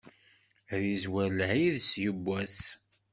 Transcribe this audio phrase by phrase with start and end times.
[0.73, 2.57] Ad izwer lɛid s yibbwas.